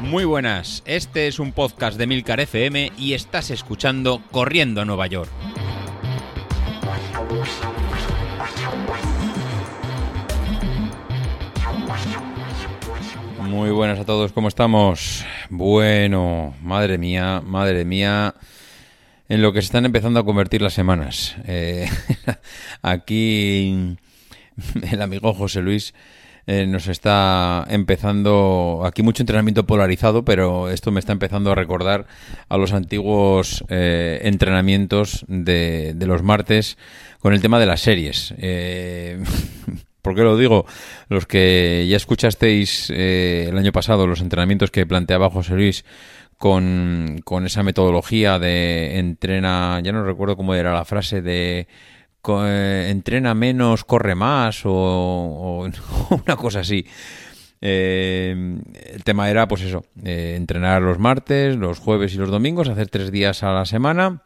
[0.00, 5.08] Muy buenas, este es un podcast de Milcar FM y estás escuchando Corriendo a Nueva
[5.08, 5.30] York.
[13.40, 15.24] Muy buenas a todos, ¿cómo estamos?
[15.50, 18.34] Bueno, madre mía, madre mía,
[19.28, 21.36] en lo que se están empezando a convertir las semanas.
[21.46, 21.88] Eh,
[22.82, 23.96] aquí
[24.90, 25.94] el amigo José Luis
[26.46, 32.06] eh, nos está empezando aquí mucho entrenamiento polarizado, pero esto me está empezando a recordar
[32.48, 36.78] a los antiguos eh, entrenamientos de, de, los martes
[37.20, 38.34] con el tema de las series.
[38.38, 39.22] Eh,
[40.06, 40.66] ¿Por qué lo digo?
[41.08, 45.84] Los que ya escuchasteis eh, el año pasado los entrenamientos que planteaba José Luis
[46.38, 51.66] con, con, esa metodología de entrena, ya no recuerdo cómo era la frase de
[52.46, 55.70] entrena menos, corre más o, o
[56.24, 56.86] una cosa así.
[57.60, 58.60] Eh,
[58.92, 62.88] el tema era, pues eso, eh, entrenar los martes, los jueves y los domingos, hacer
[62.88, 64.22] tres días a la semana.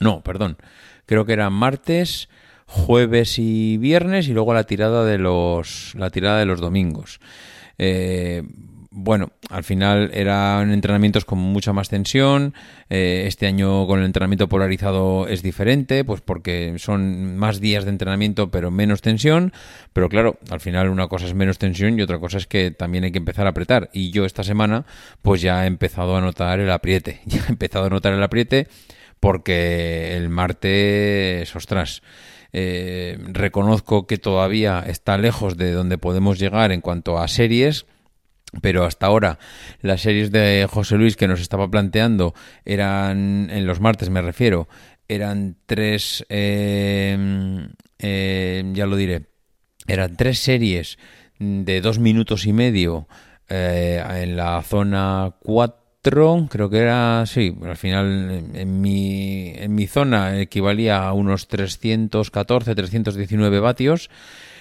[0.00, 0.58] No, perdón,
[1.06, 2.28] creo que eran martes,
[2.66, 7.20] jueves y viernes y luego la tirada de los la tirada de los domingos.
[7.78, 8.42] Eh,
[8.98, 12.54] bueno, al final eran entrenamientos con mucha más tensión.
[12.88, 17.90] Eh, este año con el entrenamiento polarizado es diferente, pues porque son más días de
[17.90, 19.52] entrenamiento pero menos tensión.
[19.92, 23.04] Pero claro, al final una cosa es menos tensión y otra cosa es que también
[23.04, 23.90] hay que empezar a apretar.
[23.92, 24.86] Y yo esta semana
[25.20, 27.20] pues ya he empezado a notar el apriete.
[27.26, 28.66] Ya he empezado a notar el apriete
[29.20, 32.02] porque el martes, ostras,
[32.54, 37.84] eh, reconozco que todavía está lejos de donde podemos llegar en cuanto a series
[38.60, 39.38] pero hasta ahora
[39.82, 44.68] las series de José Luis que nos estaba planteando eran, en los martes me refiero,
[45.08, 47.16] eran tres, eh,
[48.72, 49.26] ya lo diré,
[49.86, 50.98] eran tres series
[51.38, 53.06] de dos minutos y medio
[53.48, 59.86] eh, en la zona 4, creo que era, sí, al final en mi, en mi
[59.86, 64.10] zona equivalía a unos 314, 319 vatios.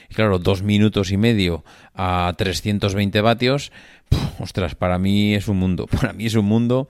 [0.10, 3.72] Y claro, dos minutos y medio a 320 vatios,
[4.40, 6.88] ostras, para mí es un mundo, para mí es un mundo.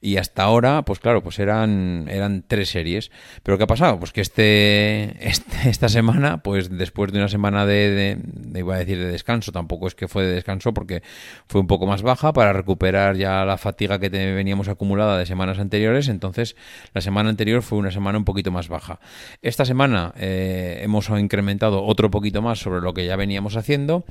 [0.00, 3.10] Y hasta ahora, pues claro, pues eran, eran tres series.
[3.42, 3.98] Pero ¿qué ha pasado?
[3.98, 8.18] Pues que este, este esta semana, pues después de una semana de,
[8.54, 11.02] iba a decir de descanso, tampoco es que fue de descanso porque
[11.46, 15.58] fue un poco más baja para recuperar ya la fatiga que veníamos acumulada de semanas
[15.58, 16.08] anteriores.
[16.08, 16.56] Entonces,
[16.94, 19.00] la semana anterior fue una semana un poquito más baja.
[19.42, 24.04] Esta semana eh, hemos incrementado otro poquito más sobre lo que ya veníamos haciendo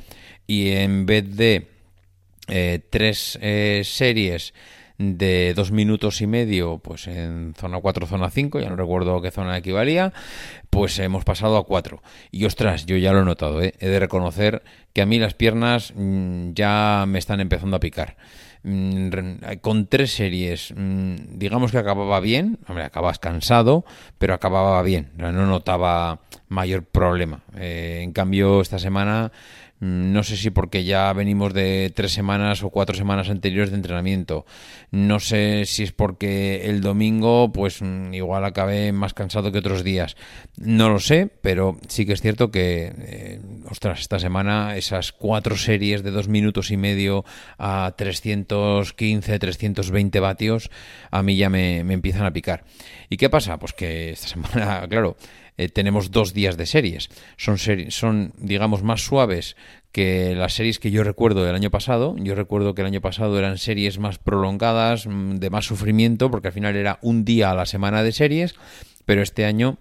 [0.45, 1.76] y en vez de
[2.47, 4.53] eh, tres eh, series
[4.97, 9.29] de dos minutos y medio, pues en zona 4, zona 5, ya no recuerdo qué
[9.31, 10.11] zona equivalía,
[10.69, 12.01] pues hemos pasado a 4.
[12.31, 13.73] Y ostras, yo ya lo he notado, ¿eh?
[13.79, 14.63] he de reconocer
[14.93, 18.17] que a mí las piernas mmm, ya me están empezando a picar.
[18.63, 19.09] Mm,
[19.61, 23.85] con tres series, mm, digamos que acababa bien, hombre, acabas cansado,
[24.17, 27.43] pero acababa bien, no notaba mayor problema.
[27.55, 29.31] Eh, en cambio, esta semana
[29.79, 34.45] no sé si porque ya venimos de tres semanas o cuatro semanas anteriores de entrenamiento.
[34.89, 40.17] No sé si es porque el domingo, pues igual acabé más cansado que otros días.
[40.57, 43.39] No lo sé, pero sí que es cierto que, eh,
[43.69, 47.23] ostras, esta semana esas cuatro series de dos minutos y medio
[47.59, 50.71] a 315, 320 vatios,
[51.11, 52.63] a mí ya me, me empiezan a picar.
[53.09, 53.59] ¿Y qué pasa?
[53.59, 55.17] Pues que esta semana, claro,
[55.57, 57.09] eh, tenemos dos días de series.
[57.35, 59.55] Son, son, digamos, más suaves
[59.91, 62.15] que las series que yo recuerdo del año pasado.
[62.19, 66.53] Yo recuerdo que el año pasado eran series más prolongadas, de más sufrimiento, porque al
[66.53, 68.55] final era un día a la semana de series,
[69.05, 69.79] pero este año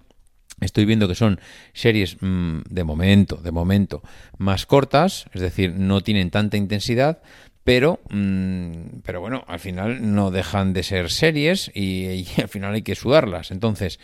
[0.61, 1.41] estoy viendo que son
[1.75, 4.03] series mmm, de momento, de momento,
[4.39, 7.21] más cortas, es decir, no tienen tanta intensidad,
[7.67, 12.75] pero, mmm, pero bueno, al final no dejan de ser series y, y, al final
[12.75, 13.51] hay que sudarlas.
[13.51, 13.99] Entonces,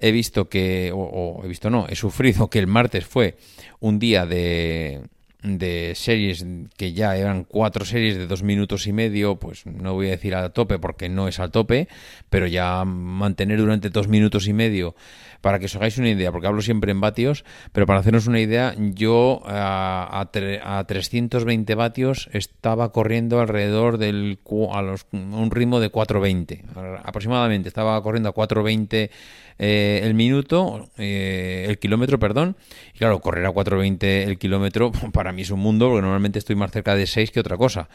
[0.00, 3.36] he visto que, o, o he visto no, he sufrido que el martes fue
[3.80, 5.02] un día de,
[5.42, 10.08] de series que ya eran cuatro series de dos minutos y medio, pues no voy
[10.08, 11.88] a decir a tope porque no es al tope,
[12.30, 14.94] pero ya mantener durante dos minutos y medio,
[15.40, 18.40] para que os hagáis una idea, porque hablo siempre en vatios, pero para hacernos una
[18.40, 24.38] idea, yo a, a, a 320 vatios estaba corriendo alrededor del
[24.72, 26.64] a los, un ritmo de 420
[27.02, 29.10] aproximadamente, estaba corriendo a 420
[29.58, 32.56] eh, el minuto, eh, el kilómetro, perdón.
[32.94, 36.56] Y claro, correr a 4.20 el kilómetro para mí es un mundo, porque normalmente estoy
[36.56, 37.88] más cerca de 6 que otra cosa.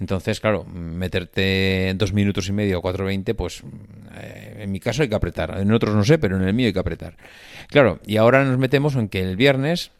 [0.00, 3.62] Entonces, claro, meterte dos minutos y medio a 4.20, pues
[4.16, 5.58] eh, en mi caso hay que apretar.
[5.58, 7.16] En otros no sé, pero en el mío hay que apretar.
[7.68, 9.90] Claro, y ahora nos metemos en que el viernes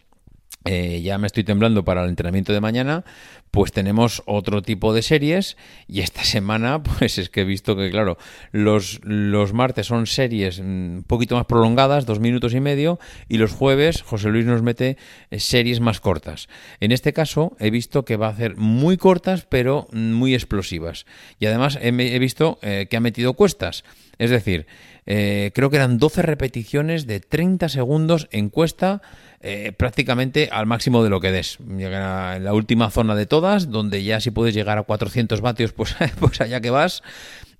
[0.64, 3.04] eh, ya me estoy temblando para el entrenamiento de mañana,
[3.50, 5.56] pues tenemos otro tipo de series
[5.88, 8.16] y esta semana pues es que he visto que claro,
[8.52, 13.52] los, los martes son series un poquito más prolongadas, dos minutos y medio, y los
[13.52, 14.96] jueves José Luis nos mete
[15.30, 16.48] eh, series más cortas.
[16.80, 21.06] En este caso he visto que va a hacer muy cortas pero muy explosivas
[21.40, 23.84] y además he, visto eh, que ha metido cuestas.
[24.18, 24.66] Es decir,
[25.04, 29.02] creo que eran 12 repeticiones de 30 segundos en cuesta
[29.44, 31.58] eh, prácticamente al máximo de lo que des.
[31.58, 35.72] Llega en la última zona de todas, donde ya si puedes llegar a 400 vatios,
[35.72, 37.02] pues, pues allá que vas.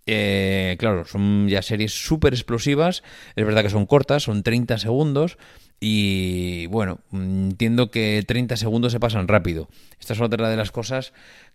[0.07, 3.03] Eh, claro, son ya series súper explosivas.
[3.35, 5.39] Es verdad que son cortas, son 30 segundos.
[5.81, 9.69] Y bueno, entiendo que 30 segundos se pasan rápido.
[9.99, 11.13] Esta es otra de las cosas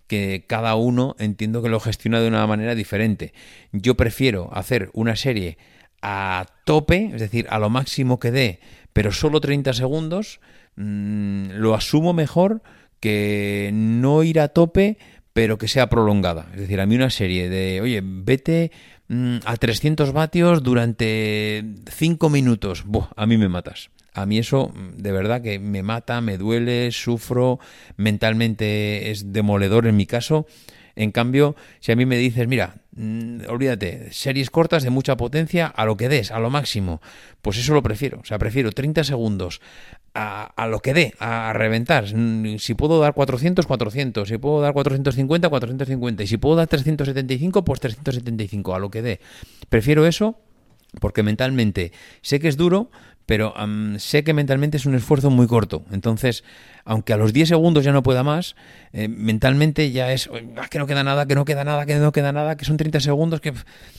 [0.07, 3.33] que cada uno entiendo que lo gestiona de una manera diferente.
[3.71, 5.57] Yo prefiero hacer una serie
[6.01, 8.59] a tope, es decir, a lo máximo que dé,
[8.93, 10.39] pero solo 30 segundos,
[10.75, 12.61] mm, lo asumo mejor
[12.99, 14.97] que no ir a tope,
[15.33, 16.47] pero que sea prolongada.
[16.53, 18.71] Es decir, a mí una serie de, oye, vete
[19.07, 22.85] mm, a 300 vatios durante 5 minutos,
[23.15, 23.89] a mí me matas.
[24.13, 27.59] A mí eso mm, de verdad que me mata, me duele, sufro,
[27.97, 30.47] mentalmente es demoledor en mi caso.
[30.97, 35.67] En cambio, si a mí me dices, mira, Mm, olvídate, series cortas de mucha potencia
[35.67, 36.99] a lo que des, a lo máximo.
[37.43, 38.19] Pues eso lo prefiero.
[38.21, 39.61] O sea, prefiero 30 segundos
[40.15, 42.05] a, lo que dé, a, reventar.
[42.11, 44.27] Mm, si puedo dar 400, 400.
[44.27, 46.23] Si puedo dar 450, 450.
[46.23, 49.19] Y si puedo dar 375, pues 375, a lo que dé.
[49.69, 50.39] Prefiero eso
[50.99, 51.91] porque mentalmente
[52.21, 52.89] sé que es duro,
[53.27, 53.53] pero
[53.97, 55.83] sé que mentalmente es un esfuerzo muy corto.
[55.91, 56.45] Entonces,
[56.85, 58.55] aunque a los 10 segundos ya no pueda más,
[58.93, 62.13] eh, mentalmente ya es ah, que no queda nada, que no queda nada, que no
[62.13, 63.53] queda nada, que son 30 segundos, que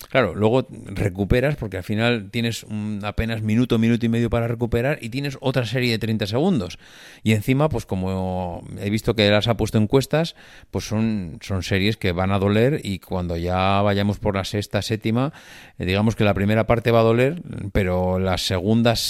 [0.09, 2.65] claro, luego recuperas porque al final tienes
[3.03, 6.79] apenas minuto, minuto y medio para recuperar y tienes otra serie de 30 segundos.
[7.23, 10.35] Y encima, pues como he visto que las ha puesto encuestas,
[10.71, 14.81] pues son, son series que van a doler y cuando ya vayamos por la sexta,
[14.81, 15.35] séptima,
[15.79, 17.43] eh, digamos que la primera parte va a doler,
[17.73, 19.01] pero las segundas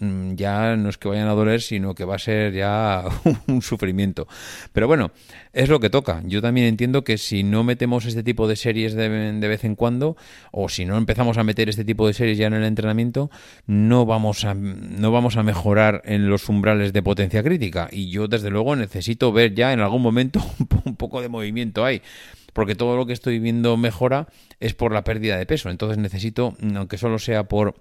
[0.00, 3.04] mm, ya no es que vayan a doler, sino que va a ser ya
[3.46, 4.26] un sufrimiento.
[4.72, 5.12] Pero bueno,
[5.52, 6.22] es lo que toca.
[6.24, 10.16] Yo también entiendo que si no metemos este tipo de series de, vez en cuando,
[10.50, 13.30] o si no empezamos a meter este tipo de series ya en el entrenamiento,
[13.66, 17.88] no vamos a, no vamos a mejorar en los umbrales de potencia crítica.
[17.92, 20.40] Y yo, desde luego, necesito ver ya en algún momento
[20.84, 22.02] un poco de movimiento ahí
[22.52, 24.28] porque todo lo que estoy viendo mejora
[24.60, 25.70] es por la pérdida de peso.
[25.70, 27.74] Entonces necesito, aunque solo sea por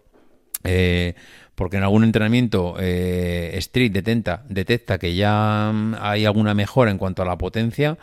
[0.63, 1.15] eh,
[1.55, 6.97] porque en algún entrenamiento eh, Street detecta, detecta que ya mm, hay alguna mejora en
[6.97, 7.97] cuanto a la potencia.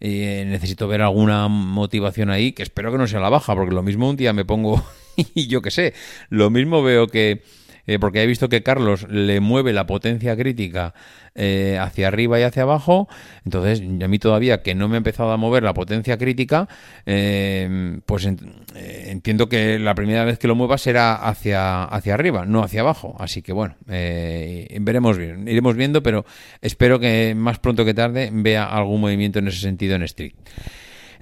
[0.00, 3.82] Eh, necesito ver alguna motivación ahí, que espero que no sea la baja, porque lo
[3.82, 4.84] mismo un día me pongo
[5.16, 5.94] y yo qué sé,
[6.28, 7.42] lo mismo veo que
[7.86, 10.94] eh, porque he visto que Carlos le mueve la potencia crítica
[11.34, 13.08] eh, hacia arriba y hacia abajo,
[13.44, 16.68] entonces a mí todavía que no me ha empezado a mover la potencia crítica,
[17.06, 22.62] eh, pues entiendo que la primera vez que lo mueva será hacia, hacia arriba, no
[22.62, 26.24] hacia abajo, así que bueno, veremos bien, iremos viendo, pero
[26.60, 30.34] espero que más pronto que tarde vea algún movimiento en ese sentido en Street.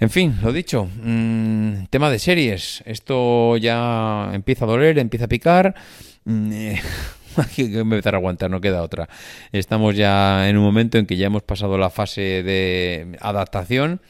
[0.02, 2.82] En fin, lo dicho, mm, tema de series.
[2.86, 5.76] Esto ya empieza a doler, empieza a picar.
[6.24, 6.80] Mm, eh,
[7.56, 9.08] hay que empezar a aguantar, no queda otra.
[9.52, 14.00] Estamos ya en un momento en que ya hemos pasado la fase de adaptación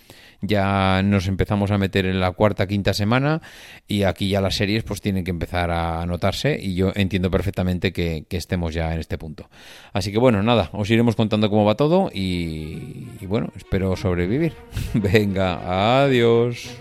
[0.43, 3.41] ya nos empezamos a meter en la cuarta, quinta semana
[3.87, 7.93] y aquí ya las series pues tienen que empezar a notarse y yo entiendo perfectamente
[7.93, 9.49] que, estemos ya en este punto.
[9.93, 14.55] Así que bueno, nada, os iremos contando cómo va todo y bueno, espero sobrevivir.
[14.95, 16.77] Venga, adiós.